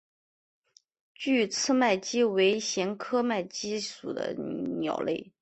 [1.13, 4.33] 距翅麦鸡为鸻科麦鸡属的
[4.79, 5.31] 鸟类。